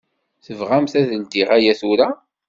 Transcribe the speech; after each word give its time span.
Tebɣamt 0.45 0.93
ad 0.99 1.09
ldiɣ 1.21 1.49
aya 1.55 1.73
tura? 1.79 2.09